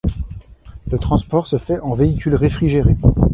Le 0.91 0.97
transport 0.97 1.45
se 1.45 1.59
fait 1.59 1.79
en 1.81 1.93
véhicule 1.93 2.33
réfrigéré. 2.33 2.95